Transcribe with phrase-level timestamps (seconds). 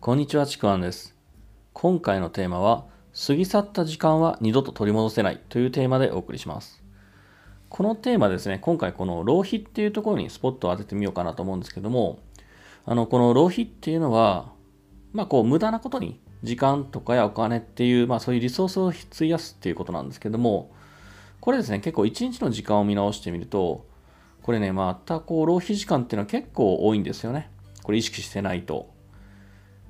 [0.00, 1.16] こんにちは、ちくわんです。
[1.72, 2.84] 今回のテーマは、
[3.26, 6.84] 過ぎ去った時間は二度と取り戻せないというテーマでお送りします。
[7.68, 12.20] このテーマですね、今回この浪費っていうところにスポットを当ててみようかなと思うんですけども、
[12.86, 14.52] あの、この浪費っていうのは、
[15.12, 20.70] まあこう無駄なことに時間とかやお金っていう、まあそういうリソースを費やすっていうことなんですけども、
[21.40, 23.84] これですね、結構一日の時間を見直してみると、
[24.44, 27.50] これね、またこう浪費時間っていうのは結構多いんですよね。
[27.82, 28.96] これ意識してないと。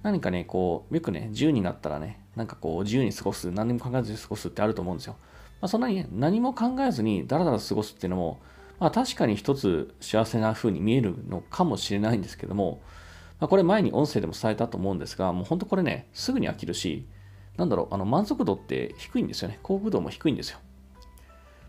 [0.03, 5.17] 何かね、こう、よくね、自由になったらね、なんかこう、自由に過ごす、何も考えずに過ごすってあると思うんですよ。
[5.61, 8.41] まあ、そんなに、ね、何も考えずにダラダラ過ごすっていうのも、
[8.79, 12.81] まあ、確かに一つ幸せな風に見えるのかもしれないんですけども、
[13.41, 17.07] まあ、これ前に音声でも伝えたと思うんですが、もう本当これね、すぐに飽きるし、
[17.57, 19.59] なんだろう、あの満足度って低いんですよね。
[19.63, 20.59] 幸福度も低いんですよ。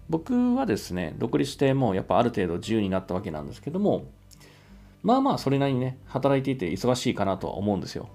[0.07, 4.05] 僕はですね、独立してもうやっぱある程度自由になったわけなんですけども、
[5.01, 8.09] まあまあそれなりにね、働いていて忙しいかなとは思うんですよ。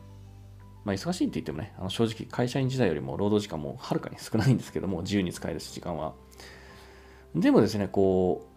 [0.85, 6.15] まあ、忙しいって言ってもね、あの正直会社員時代よりも労働時間もはるかに少ないんですけども、自由に使える時間は。
[7.35, 8.55] でもですね、こう、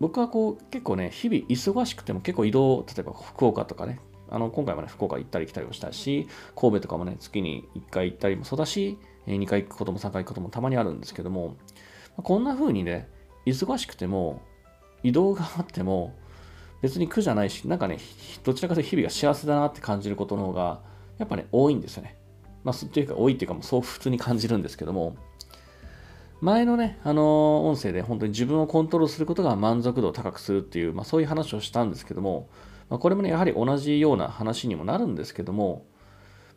[0.00, 11.56] 僕はこう結構ね、日々忙しくても結構移動、例えば福岡とかね、あの今回もね、福岡行ったり来たりもしたし、神戸とかもね、月に1回行ったりもそうだし、2回行くことも3回行くこともたまにあるんですけども、
[12.16, 13.08] こんな風にね、
[13.44, 14.40] 忙しくても、
[15.02, 16.14] 移動があっても、
[16.80, 17.98] 別に苦じゃないし、なんかね、
[18.44, 20.80] どちらかというと日々が幸せだなって感じることの方が、
[21.20, 22.16] やっぱね、多いんですよね。
[22.64, 25.16] まあ、っていうか、多いっていうか、もうそう普通に感じるんですけども、
[26.40, 32.48] 前のね、あの、音声で本当に自分をコントロールすることが満足度を高くするっていう、まあ、そういう話をしたんですけども、
[32.88, 35.84] まあ、これもね、やはり同じような話にもなるんですけども、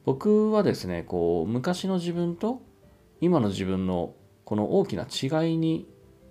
[0.06, 2.62] 僕はですね、こう、昔の自分と
[3.20, 5.88] 今の自分のこの大きな違いに、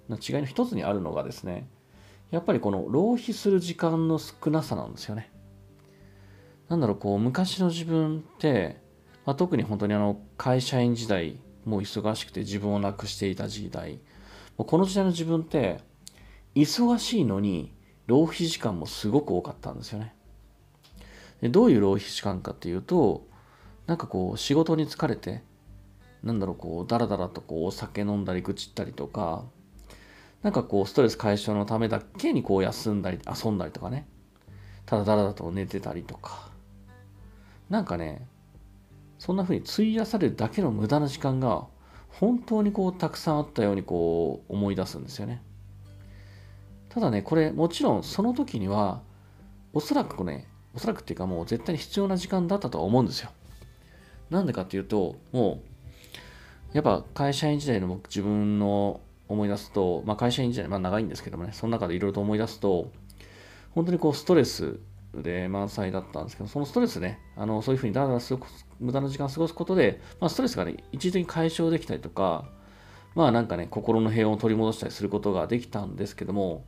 [0.09, 1.69] 違いの一つにあるのがですね、
[2.31, 5.31] やっぱりこの浪費する時間の少なさなんですよね。
[6.73, 8.81] なんだろう、こう、昔の自分って、
[9.27, 14.01] まあ、特に本当にあの、会社員時代、もう忙しくて自分をなくしていた時代、
[14.57, 15.81] もうこの時代の自分って、
[16.55, 17.75] 忙しいのに、
[18.07, 20.15] 浪費時間もすごく多かったんですよね。
[21.43, 23.27] でどういう浪費時間かっていうと、
[23.87, 25.43] なんかこう、仕事に疲れて、
[26.23, 29.45] なんだろう、こう、だらだらとこう、お酒飲んだり愚痴ったりとか、
[30.43, 34.09] なんかこう、ストレス解消のためだけにこう、休んだり、遊んだりとかね。
[34.87, 36.52] ただだらだと寝てたりとか。
[37.73, 38.29] なんかね、
[39.19, 41.67] そんな風に費やされるだけの無駄な時間が、
[42.11, 45.43] 本当にこう、たくさんあったようにこう、思い出すんですよね。
[46.91, 49.01] ただね、これ、もちろんその時には、
[49.73, 53.31] おそらくね、おそらくっていうかもう絶対に必要な時間だったとは思うんですよ。
[54.29, 55.63] なんでかっていうと、も
[56.75, 62.93] う、やっぱ会社員時代の僕自分の思い出すと、まあ会社員時代、まあ長いんですけどもね、その中でいろいろと思い出すと、
[63.71, 64.79] 本当にこうストレス
[65.15, 68.21] で満載だったんですけど、そのストレスね、あのそういうふうにだらだら、
[68.81, 72.47] 無駄な時間を過ごすことで、まあ、ストレスがね、一時的に解消できたりとか、
[73.15, 76.65] まあなんかね、心の平穏を取り戻したりすることができたんですけども、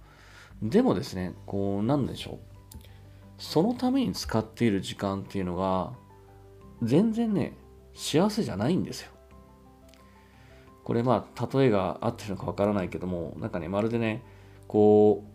[0.62, 2.38] でもですね、こう、なんでしょう。
[3.38, 5.93] そのために使っている時間っていうのが、
[6.82, 7.56] 全然ね、
[7.94, 9.11] 幸せじゃないんですよ。
[10.84, 14.22] これまあ、例えが合ってるのかわからないけども、なんかね、まるでね、
[14.69, 15.34] こう、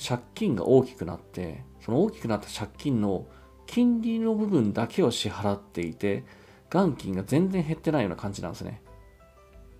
[0.00, 3.26] 借金が大きくなって、その大きくなった借金の
[3.66, 6.24] 金利の部分だけを支払っていて、
[6.70, 8.82] 元金が全然減ってないような感じなんですね。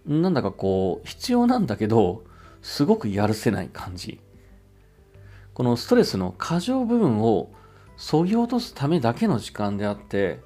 [0.06, 2.24] なんだかこう、必要なんだけど、
[2.62, 4.20] すごくやるせない感じ。
[5.54, 7.52] このストレスの過剰部分を
[7.96, 10.40] 削ぎ落とすためだけの時間であって、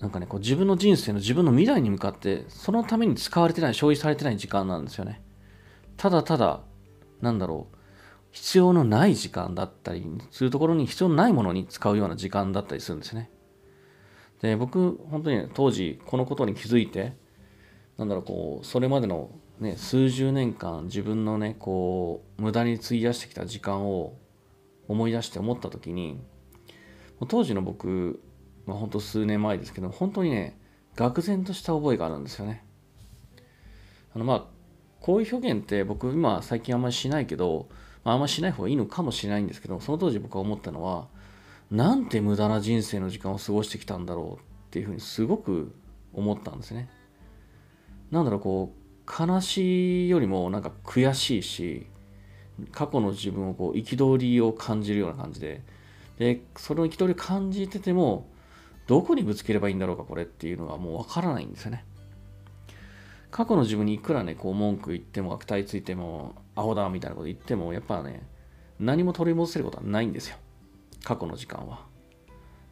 [0.00, 5.22] なんかね、こう自分の人生の自分の未来に向かって、そのために使われてない、消費されてない時間なんですよね。
[5.96, 6.60] ただただ、
[7.20, 7.75] なんだろう、
[8.36, 13.30] 必要のない時間だったりするところに必要のないものに使うような時間だったりするんですね。
[14.42, 17.16] で、僕、本当に、当時、このことに気づいて、
[17.96, 24.18] なんだろう、こう、それまでのね、数十年間、自分のね、こう、無駄に費やしてきた時間を
[24.86, 26.20] 思い出して思った時に、
[27.28, 28.20] 当時の僕、
[28.66, 30.60] まあ、本当数年前ですけど、本当にね、
[30.94, 32.66] 愕然とした覚えがあるんですよね。
[34.14, 34.44] あの、まあ、
[35.00, 37.70] こういう表現って僕、今、最近あんまりしないけど、
[38.06, 41.08] まあ、あんましない方がいいのかもしれないんですけど、その当時僕は思ったのは、
[41.72, 44.38] なんて無駄な人生の時間を過ごしてきたんだろうっ
[44.70, 45.74] ていうふうにすごく
[46.14, 46.88] 思ったんですね。
[48.12, 51.86] なんだろう、こう、悲しいよりもなんか悔しいし、
[52.70, 55.64] 過去の自分をこう、憤りを感じるような感じで、
[56.16, 58.28] で、その憤りを感じてても、
[58.86, 61.84] どこにぶつければいいんだろうか、これっていうのがもうわからないんですよね。
[63.36, 68.26] 過去の自分にいくらね、こう文句言っても、悪態ついても、アホだみたいなこと言っても、やっぱね、
[68.80, 70.38] 何も取り戻せることはないんですよ。
[71.04, 71.84] 過去の時間は。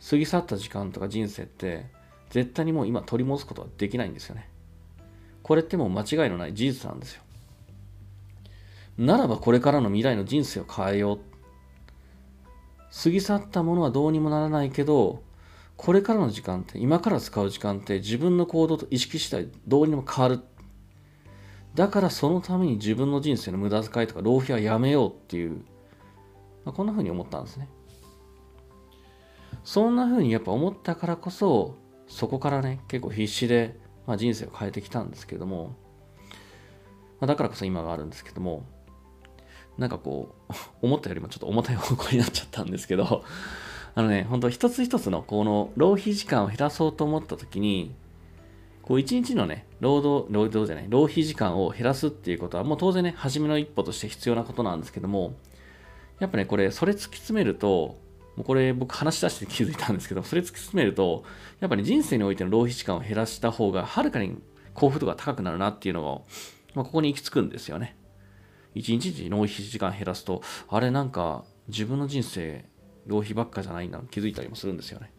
[0.08, 1.86] 過ぎ去った時間とか人生って
[2.30, 4.48] 絶対にもう今取り戻すことはできないんですよね。
[5.42, 7.22] これってもう間違いのない事実なんですよ。
[8.96, 11.18] ならばこれからの未来の人生を変えよう。
[13.02, 15.22] 過ぎ去ったものはどうにもならないけど、
[15.76, 20.40] これからの時間って、今から使う時間って自分の行動と意識次第どうにも変わる。
[21.74, 25.64] だからそのために自分の人生の無駄遣いとか浪費はやめようっていう、
[26.64, 27.68] まあ、こんな風に思ったんですね。
[29.64, 31.76] そんな風にやっぱ思ったからこそ、
[32.06, 35.74] そこからね、結構必死で、まあ、人生を変えてきたんですけども、
[37.20, 38.64] まあ、だからこそ今があるんですけども、
[39.78, 40.54] なんかこう、
[40.86, 43.24] 思ったよりもちょっと重たい方向になっちゃったんですけど、
[43.96, 47.94] あのね、本当一つ一つのこの浪費時間を減らそうと思った時に、
[48.84, 55.32] こう一日のね、労働、労働じゃない、浪費時間を減らすっていうことはもう当然ね、初めの一歩として必要なことなんですけども、
[56.18, 57.96] やっぱね、これ、それ突き詰めると、
[58.36, 61.24] もうこれ僕話し出して気づいたんですけど、 それ突き詰めると、
[61.60, 64.36] やっぱり人生においての浪費時間を減らした方が、はるかに
[64.74, 66.26] 幸福度が高くなるなっていうのを、
[66.74, 67.96] まあ、ここに行き着くんですよね。
[68.74, 72.66] 一日に浪費時間減らすと、あれなんか自分の人生、
[73.06, 75.10] 浪費ばっかじゃないんだ気づいたりもするんですよね。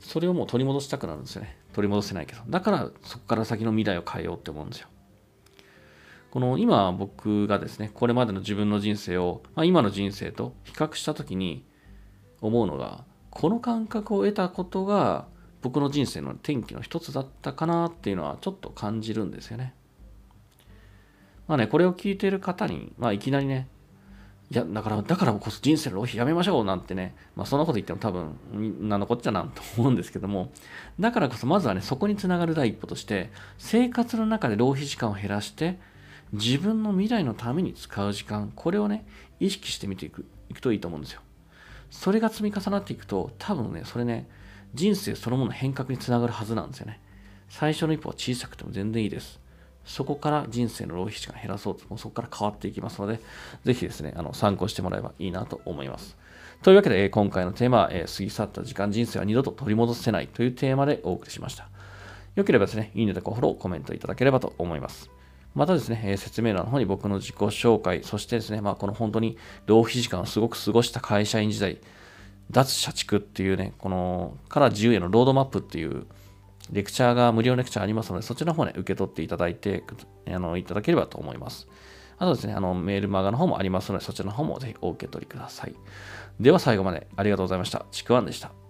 [0.00, 1.61] それをもう取り戻したくなるんですよね。
[1.72, 2.42] 取り戻せないけど。
[2.48, 4.88] だからそこから先の未来を変えようって思うんですよ。
[6.30, 11.66] この今僕がですね、これまでの自分の人生を、まあ、今の人生と比較したときに、
[12.42, 15.26] 思うのが、この感覚を得たことが
[15.62, 19.74] 僕の人生の転機の一つだったかなっていうのはちょっと感じるんですよね。
[21.46, 23.68] まあね、これを聞いている方に、まあいきなりね、
[24.52, 28.36] いや、だから、だからこそ人生の浪費やめましょうなんてね、まあそんなこと言っても多分、
[28.86, 30.52] なんのこっちゃなんと思うんですけども、
[31.00, 35.78] だからこそまずはね、そこにつながる第一歩として、生活の中で浪費時間を減らして、
[36.34, 39.06] 自分の未来のために使う時間、これをね、
[39.40, 41.22] 意識してみていく、いくといいと思うんですよ。
[41.90, 44.28] それが積み重なっていくと、多分ね、それね、
[44.74, 47.00] 人生そのもの変革につながるはずなんですよね。
[47.48, 49.41] 最初の一歩は小さくても全然いいです。
[49.84, 53.20] そこから人生の浪費時間減らそうと、もうそこから変わっていきますので、
[53.64, 56.16] ぜひですね、あの参考してもらえばいいなと思います。
[56.62, 61.68] というわけで、え今回のテーマは、え過ぎ去った時間、人生は二度と取り戻せないというテーマでお送りしました。
[62.36, 65.10] よければですね、いいねとかフォロー、コメントいただければと思います。
[65.54, 69.36] またですね、え説明欄の方に僕の自己紹介、そしてですね、まあ、この本当に
[69.66, 71.78] 浪費時間をすごく過ごした会社員時代、
[72.50, 76.06] 脱社畜っていうね、この、から自由へのロードマップっていう
[76.70, 79.82] レクチャーが、無料レクチャーありますので、そちらの方ね、受け取っていただいて、
[80.28, 81.66] あの、いただければと思います。
[82.18, 85.74] あとですね、あの、メールマガの方もありますので、そちらの方もぜひお受け取りください。
[86.40, 87.84] では最後までありがとうございました。
[87.90, 88.61] ちくわんでした。